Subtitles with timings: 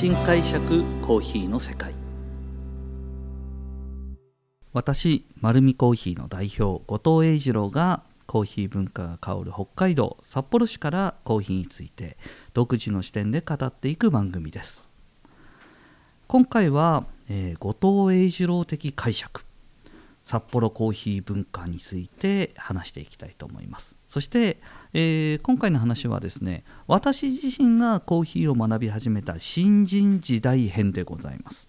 [0.00, 1.92] 新解釈コーヒーの世界。
[4.72, 12.16] 私丸るコーヒーの代表後藤英二郎がコーヒー文化が香る北海道札幌市からコーヒーについて
[12.54, 14.90] 独自の視点で語っていく番組です。
[16.28, 19.42] 今回は、えー、後藤英二郎的解釈。
[20.30, 23.96] 札幌コーヒー文化について話していきたいと思います。
[24.06, 24.58] そして、
[24.94, 31.68] えー、今回の話はですね私自身がコーヒーを学び始めた新人時代編でございます。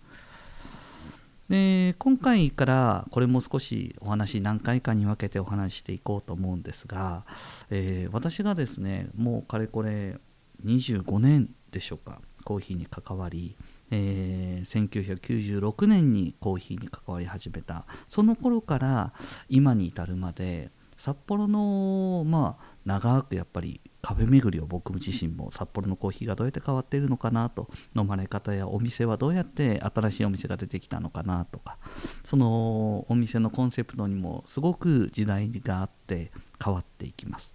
[1.50, 7.26] で今回からこれも少しお話何回かに分けてお話していこうと思うんですが、
[7.72, 10.20] えー、私がですねもうかれこれ
[10.64, 13.56] 25年でしょうかコーヒーに関わり、
[13.92, 17.86] えー、1996年にコーヒーに関わり始めた。
[18.08, 19.14] その頃から
[19.50, 31.78] 今に至るまで札幌のまあ長くやっぱりカフェ巡りを僕自身も札幌のコーヒーがどうやって変わっているのかなと飲まれ方やお店はどうやって新しいお店が出てきたのかなとか
[32.24, 36.32] そのお店のコンセプトにもすごく時代があって
[36.64, 37.54] 変わっていきます。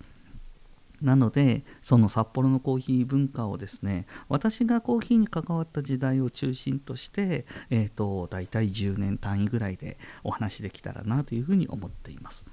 [1.03, 12.47] なのでその札幌のコーヒー文化をですね私がコーヒーに関わった時代を中心として、えーと、大体10年単位ぐらいでお話できたらなというふうに思っています。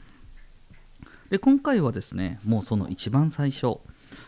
[1.30, 3.80] で今回はですねもうその一番最初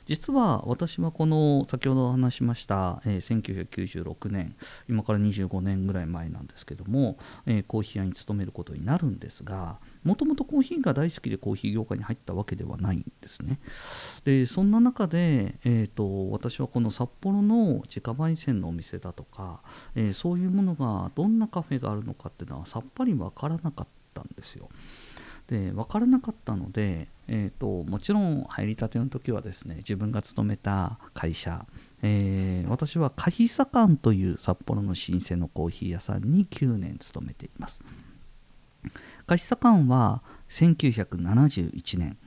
[0.05, 4.55] 実は私はこの先ほど話しました、えー、1996年
[4.87, 13.59] 今から25年ぐらい前なんですけども、えー、コーヒー屋に勤めることになるんですがもともとコーヒーが大好きでコーヒー業界に入ったわけではないんですね。
[14.23, 19.61] でそんな中で、えーと、私はこの札幌の自家焙煎のお店だとか、
[19.95, 24.69] えー、そういうものがどんなカフェがあるのかっていうのはさっぱり分からなかったんですよ。
[25.47, 31.65] で分からなかったので、えーと、もちろん入りたての時はですね自分が勤めた会社、
[32.01, 37.81] えー、私は柿左官という札幌の老舗のコーヒー屋さんに9年勤めています。
[39.25, 42.17] 柿左官は1971年、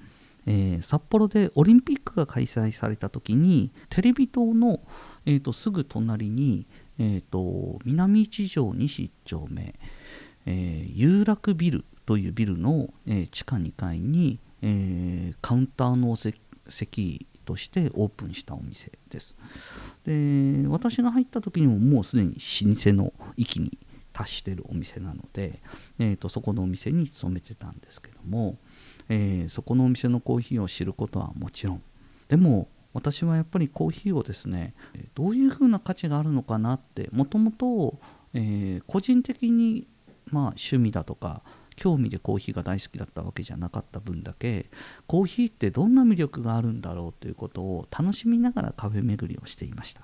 [0.47, 4.81] えー、札幌でオリンピックが開催された時にテレビ塔の、
[5.27, 6.67] えーと、すぐ隣に、
[6.99, 9.75] えーと、南一条西1丁目、
[10.47, 19.37] えー、有楽ビルというビルの、え、地下2階に、え、カウンターの席としてオープンしたお店です。
[20.05, 23.77] で私が入った時にももうすでに老舗の域に
[24.15, 25.61] 達してるお店なので、
[25.99, 28.57] えーと、そこのお店に勤めてたんですけども、
[29.11, 31.83] えー、そこのお店のコーヒーを知ることはもちろん。
[32.29, 34.73] でも私はやっぱりコーヒーをですね
[35.15, 37.99] どういうふうな価値があるのかなってもともと
[38.87, 39.87] 個人的に
[40.31, 41.43] まあ趣味だとか
[41.79, 44.67] 興味でコーヒーが大好きだったわけじゃなかった分だけ
[45.07, 50.03] コーヒーってどんな魅力があるんだろうということを楽しみながらカフェ巡りをしていました。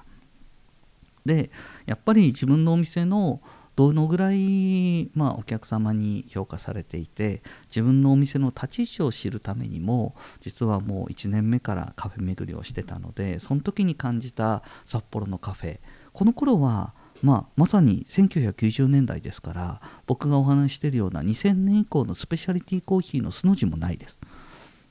[1.27, 1.51] で
[1.85, 3.41] やっぱり自分のお店の
[3.75, 15.81] どのぐらい、まあ、お客様に評価されていて自分のお店の立ち位置を知るためにも実はもう1年目からカフェ巡りをしてたのでその時に感じた札幌のカフェ。
[16.13, 24.21] この頃はまあ、まさに1990年代ですから僕がお話ししているような2000年以降のスペシャリティコーヒーの素の字もないです。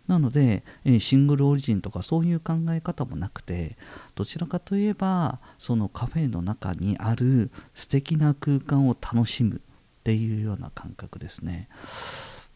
[0.08, 3.78] なので、えシングルオリジンとかそういう考え方もなくて
[4.16, 9.60] どちらかといえばそのカフェの中にある素敵な空間を楽しむっ
[10.04, 11.70] ていうような感覚ですね。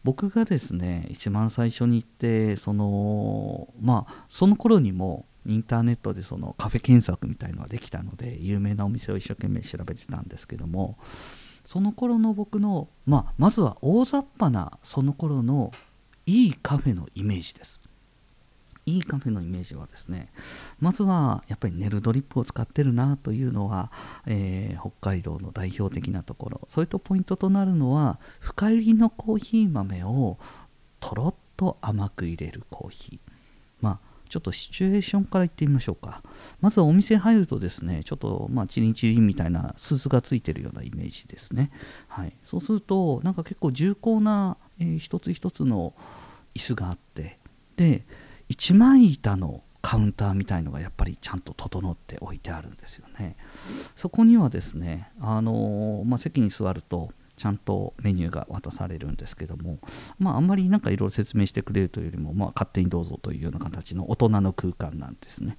[0.02, 10.98] 僕がですね一番最初に行ってそのまあその頃にもインターネットでそのカフェ検索みたいのができたので有名なお店を一生懸命調べてたんですけども
[11.64, 15.72] その頃の僕の、まあ、まずは大雑把なその頃の
[16.26, 17.80] いいカフェのイメージです。
[18.84, 20.32] いいカフェのイメージはですね
[20.80, 23.92] まずはやっぱりネルドリップを使ってるなというのは、
[24.26, 26.60] えー、北海道の代表的なところ。
[26.68, 30.38] それとポイントとなるのは深入りのコーヒー豆を
[31.00, 33.27] とろっと甘く入れるコーヒー。
[34.28, 36.22] ちょっとシチュエーションから言ってみましょうか。
[36.60, 41.70] まずはお店入るとですね、ちょっとまあチリンチリンみたいな鈴がついてるようなイメージですね。
[42.08, 45.94] はい、そうすると、なんか結構重厚な、えー、一つ一つの
[46.54, 47.38] 椅子があって、
[47.76, 48.06] で、
[48.48, 53.36] 一枚板のカウンターみたいのがやっぱりちゃんと整って置いてあるんですよね。
[53.94, 59.78] そこにはですね、あのー、まあ、席に座ると、ちゃんとメニューが渡されるんですけども、
[60.18, 65.56] まあ、あんまりなんかいろいろ説明してくれるというよりも、まあ、勝手にどうぞというような形の大人の空間なんですね。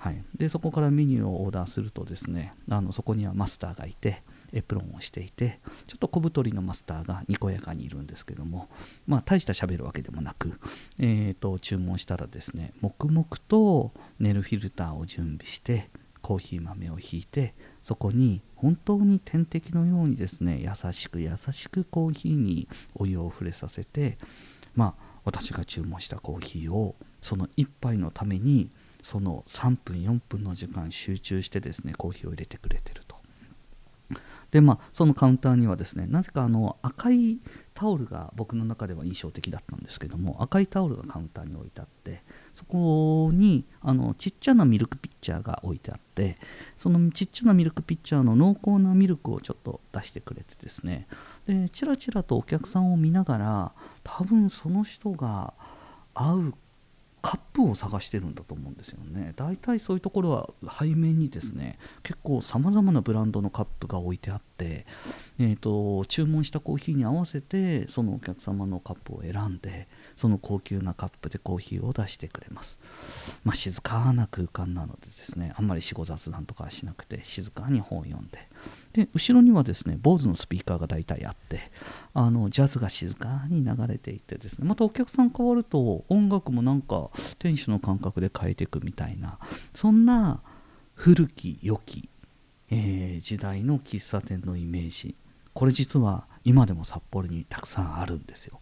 [0.00, 4.22] はい、でそこからメニューをオーダーするとですねあのそこにはマスターがいて
[4.52, 8.68] エプロンをしていてちょっと小太りのマスターがにこやかにいるんですけども
[9.06, 10.58] まあ大した喋るわけでもなく、
[10.98, 15.90] えーと注文したらですね黙々とネルフィルターを準備して
[16.22, 24.18] コーヒー豆をひいてそこに本当に点滴のようにですね優しく優しくコーヒーにお湯を触れさせて
[24.74, 28.70] まあ私が注文したコーヒーをその1杯のために
[29.02, 32.99] その3分4分の時間集中してですねコーヒーを入れてくれてる。
[34.50, 37.38] でまあそのカウンターにはですねなぜかあの赤い
[37.74, 46.36] タオルが僕の中では印象的だったんですけども赤いタオルがカウンターに置いてあってそこにあのちっちゃなミルクピッチャーが置いてあって
[46.76, 51.06] そのちっちゃなミルクピッチャーの濃厚なミルクをちょっと出してくれてですね
[51.46, 53.72] でチラチラとお客さんを見ながら
[54.02, 55.54] 多分その人が
[56.14, 56.54] 合う
[57.22, 59.32] カップを探してるんだと思うんですよね。
[59.36, 64.86] 大体そういうところは背面にですね結構さまざまなブランドのカップが置いてあって、
[65.38, 72.78] えーと、注文したコーヒーに合わせてそのお客様のカップを選んでその高級なカップでコーヒーを出してくれます、
[73.44, 78.49] まあ、静かな空間なのでですねあんまり死後雑談とかはしなくて静かに本を読んで
[78.92, 81.60] で後ろにはですね坊主のスピーカーが大体あって
[82.12, 89.38] あのジャズが静かに流れていてですねまたお客さん変わると音楽もなんか店主の感覚で変えていくみたいな
[89.74, 90.40] そんな
[90.94, 92.08] 古き良き、
[92.70, 95.14] えー、時代の喫茶店のイメージ。
[95.54, 98.60] これ実は今でも札幌にたくさんあるんですよ。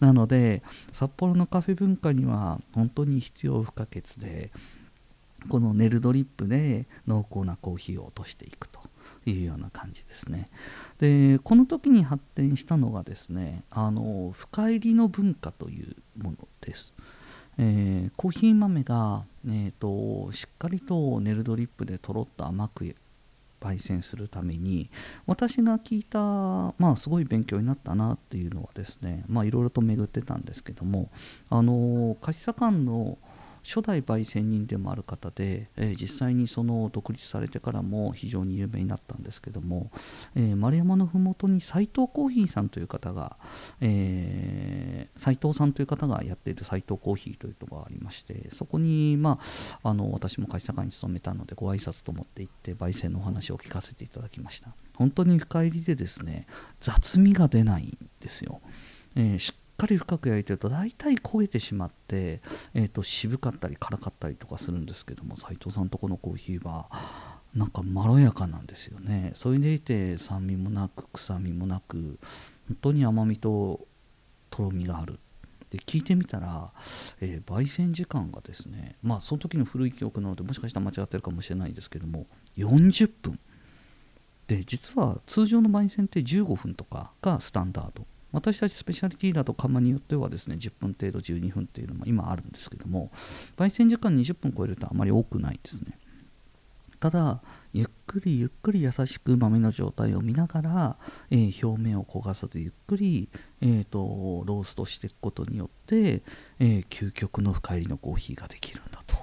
[0.00, 0.62] なので
[0.92, 4.50] 札幌のカフェ文化には本当に必要不可欠で
[5.48, 8.80] このネルドリップで濃厚なコーヒーを落としていくと。
[9.30, 10.48] いうような感じですね。
[10.98, 16.94] でこの時に発展したのがですねあの深入りの文化というものです、
[17.58, 22.94] えー、コーヒー豆が、えーと、しっかりとネルドリップでとろっと甘く
[23.60, 24.90] 焙煎するために
[25.26, 26.18] 私が聞いた
[26.78, 31.10] まあすごい勉強になったなっていうのはですねいろいろと巡ってたんですけども
[31.48, 33.18] あの貸し左官の
[33.66, 39.90] 初代焙煎人でもある方で、えー、実際にその独立されてからも非常に有名になったんですけども、
[40.36, 43.36] えー、丸山の麓に斎藤コーヒーさんという方が、
[43.80, 49.40] えー、斉藤さんという方がやっている斎藤コーヒーというところがありましてそこに、ま
[49.82, 54.70] あ、あの私も会社会に勤めたのでご挨拶と思って行って焙煎のお話を聞かせていただきました。
[54.94, 56.46] 本当に深入りでですね
[56.80, 58.60] 雑味が出ないんですよ、
[59.14, 59.38] えー、
[59.76, 62.40] かり深く焼いてると大体焦げてしまって、
[62.74, 66.88] えーと、渋かったり辛かったりとかするんですけども斉藤さんとこのコーヒーは
[67.54, 69.32] なんかまろやかなんですよね。
[69.34, 72.18] それでいて酸味もなく臭みもなく
[72.68, 73.86] 本当に甘みと
[74.50, 75.18] とろみがある。
[75.70, 76.72] で聞いてみたら、
[77.20, 82.26] えー、焙煎時間がですねまあその時の古い記憶なのでもしかしたら間違ってるかもしれないですけども
[82.56, 83.38] 40分。
[84.46, 88.06] で実は通常の焙煎って15分とかがスタンダード。
[88.32, 93.10] 私たちスペシャリティだと釜によってはですね10分程度12分っていうのも今あるんですけども
[93.56, 95.98] 焙煎時間20分超えるとあまり多くないですね。
[96.98, 97.42] ただ
[97.72, 100.96] ゆっくりゆっくり優しく豆の状態を見ながら、
[101.30, 103.28] えー、表面を焦がさずゆっくり、
[103.60, 106.22] えーと、ローストしていくことによって、
[106.58, 109.16] えー、究極の深入りのコーヒーができるんだと。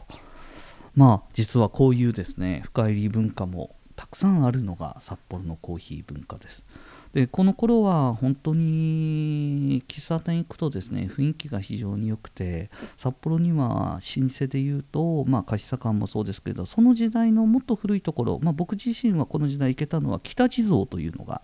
[0.96, 6.66] まあ実はこういうですね深入り文化もたくさんあるのが札幌のコーヒー文化です。
[7.14, 21.44] でこの頃は本当に喫茶店行くとですね雰囲気が非常に良くて札幌には老舗でいうと、まあ、貸茶館もそうですけどその時代のもっと古いところ、まあ、僕自身はこの時代行けたのは北地蔵というのが、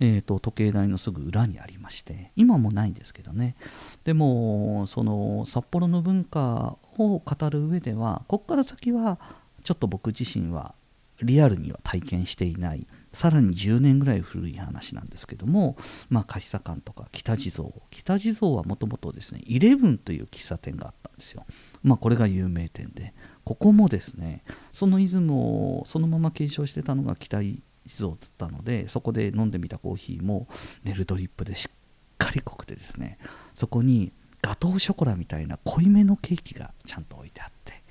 [0.00, 3.56] えーと、時計台のすぐ裏にありまして今もないんですけどね。
[4.04, 9.18] でもその札幌の文化を語る上ではここから先は
[9.64, 10.74] ちょっと僕自身は
[11.22, 15.76] リアルには体験していないさらに10年ぐらい古い話なんですけども、
[16.08, 21.44] まあ、貸茶館とか北地蔵北地蔵はもともとですねイレブンという喫茶店があったんですよ、
[21.82, 27.62] まあ、これが有名店でここもですねそのイズムをそのまま継承してたのが北地
[27.98, 30.46] 蔵だったのでそこで飲んでみたコーヒーも
[30.84, 31.74] ネルドリップでしっ
[32.18, 33.18] かり濃くてですね
[33.54, 34.12] そこに
[34.42, 37.82] ガトーショコラみたいな濃いめのケーキがちゃんと置いてあって、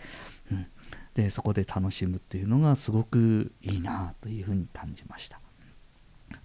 [0.51, 0.67] うん、
[1.19, 5.41] でそこで楽しむっていうのがすごくいいなというふうに感じました。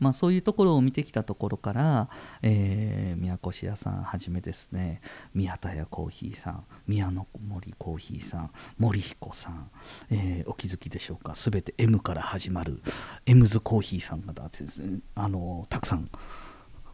[0.01, 2.09] まあ、そういうところを見てきたところから、
[2.43, 5.01] えー、宮越屋さんはじめですね
[5.35, 9.71] 宮田屋コーヒーさん宮の森コーヒーさん森彦さん、
[10.11, 11.35] えー、お気づきでしょうか？
[11.37, 12.83] 全て M から始まる
[13.27, 16.11] エムズコーヒーさんがですねあのたくさん、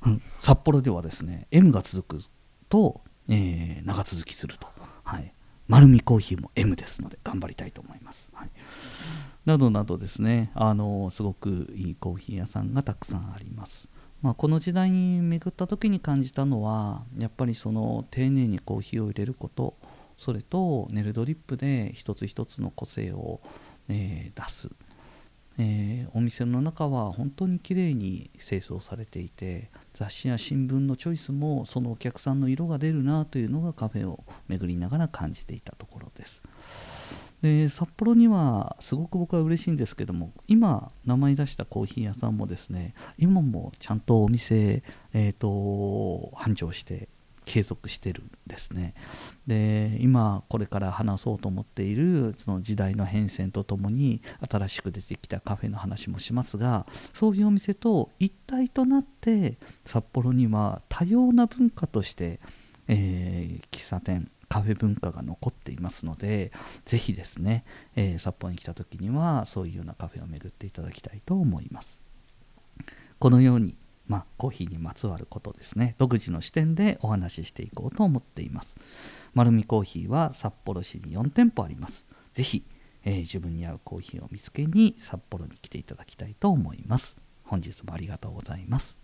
[0.04, 2.22] うん、札幌ではですね M が続く
[2.68, 4.68] と、えー、長続きすると。
[5.04, 5.32] はい
[5.70, 8.28] 丸みコーヒーも M ですので頑張りたいと思います。
[8.32, 8.50] はい、
[9.46, 13.88] などなどですねあのすごくいいコーヒー屋さんがたくさんあります。
[14.20, 19.76] まあ、この時代に巡った時に感じたのはやっぱりその丁寧にコーヒーを入れること
[20.18, 23.40] それとネルドリップで一つ一つの個性を、
[23.88, 24.70] えー、出す、
[25.62, 36.42] えー、お店の中は本当にきれいに清掃されていて雑誌や新聞のチョイスもそのお客さんの色が出るなというのがカフェを巡りながら感じていたところです。
[37.42, 44.82] で札幌にはすごく僕は嬉しいんですけども今名前出したコーヒー屋さんもですね今もちゃんとお店、
[45.14, 47.08] えーと、繁盛して
[47.50, 48.94] 継続してるんですね。
[49.48, 62.38] で今これから話そうと思っているその時代の変遷とともに新しく出てきたカフェの話もしますがそういうお店と一体となって札幌には多様な文化として、
[62.86, 66.52] えー、喫茶店カフェ文化が残っていますので
[66.84, 67.64] ぜひですね、
[67.96, 72.00] えー、札幌に来た時にはそういうようなカフェを巡っていただきたいと思います。
[73.18, 73.74] このように
[74.10, 75.94] まあ、コーヒーにまつわることですね。
[75.96, 78.76] 独自の視点でお話ししていこうと思っています。
[79.34, 82.04] 丸るコーヒーは札幌市に4店舗あります。
[82.34, 82.64] 是非、
[83.04, 87.16] えー、自分に合うコーヒーを見つけに札幌に来ていただきたいと思います。
[87.44, 88.98] 本日もありがとうございます。